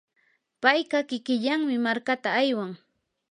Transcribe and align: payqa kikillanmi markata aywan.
payqa 0.61 0.99
kikillanmi 1.09 1.75
markata 1.85 2.29
aywan. 2.41 2.71